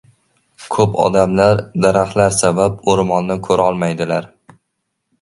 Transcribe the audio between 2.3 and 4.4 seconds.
sabab o‘rmonni ko‘rolmaydilar.